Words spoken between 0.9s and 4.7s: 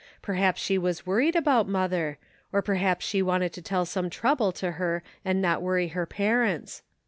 worried about mother, or perhaps she wanted to tell some trouble